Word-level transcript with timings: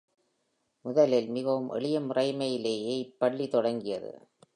முதலில் 0.85 1.27
மிகவும் 1.29 1.69
எளிய 1.69 1.99
முறையிலேயே 1.99 2.97
இப் 2.99 3.19
பள்ளி 3.19 3.47
தொடங்கியது. 3.47 4.11